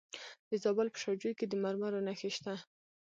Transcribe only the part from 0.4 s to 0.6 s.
د